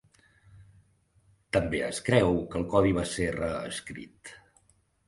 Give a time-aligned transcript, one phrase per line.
[1.57, 4.35] També es creu que el codi va ser reescrit.